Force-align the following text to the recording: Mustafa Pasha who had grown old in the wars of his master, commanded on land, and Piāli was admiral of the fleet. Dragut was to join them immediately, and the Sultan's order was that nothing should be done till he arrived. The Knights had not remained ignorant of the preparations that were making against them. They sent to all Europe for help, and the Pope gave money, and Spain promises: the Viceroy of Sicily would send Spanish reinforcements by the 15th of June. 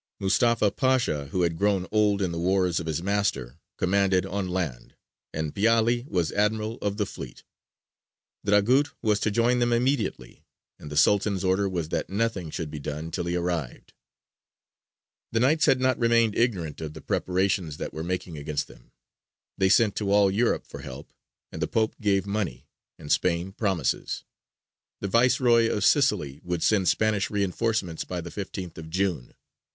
Mustafa 0.19 0.71
Pasha 0.71 1.27
who 1.27 1.43
had 1.43 1.59
grown 1.59 1.85
old 1.91 2.23
in 2.23 2.31
the 2.31 2.39
wars 2.39 2.79
of 2.79 2.87
his 2.87 3.03
master, 3.03 3.59
commanded 3.77 4.25
on 4.25 4.47
land, 4.47 4.95
and 5.31 5.53
Piāli 5.53 6.07
was 6.07 6.31
admiral 6.31 6.79
of 6.81 6.97
the 6.97 7.05
fleet. 7.05 7.43
Dragut 8.43 8.87
was 9.03 9.19
to 9.19 9.29
join 9.29 9.59
them 9.59 9.71
immediately, 9.71 10.43
and 10.79 10.91
the 10.91 10.97
Sultan's 10.97 11.43
order 11.43 11.69
was 11.69 11.89
that 11.89 12.09
nothing 12.09 12.49
should 12.49 12.71
be 12.71 12.79
done 12.79 13.11
till 13.11 13.25
he 13.25 13.35
arrived. 13.35 13.93
The 15.33 15.39
Knights 15.39 15.67
had 15.67 15.79
not 15.79 15.99
remained 15.99 16.35
ignorant 16.35 16.81
of 16.81 16.93
the 16.95 17.01
preparations 17.01 17.77
that 17.77 17.93
were 17.93 18.03
making 18.03 18.39
against 18.39 18.67
them. 18.67 18.91
They 19.55 19.69
sent 19.69 19.95
to 19.97 20.11
all 20.11 20.31
Europe 20.31 20.65
for 20.65 20.79
help, 20.81 21.13
and 21.51 21.61
the 21.61 21.67
Pope 21.67 21.95
gave 22.01 22.25
money, 22.25 22.65
and 22.97 23.11
Spain 23.11 23.51
promises: 23.51 24.23
the 24.99 25.07
Viceroy 25.07 25.69
of 25.69 25.85
Sicily 25.85 26.41
would 26.43 26.63
send 26.63 26.87
Spanish 26.87 27.29
reinforcements 27.29 28.03
by 28.03 28.19
the 28.19 28.31
15th 28.31 28.79
of 28.79 28.89
June. 28.89 29.35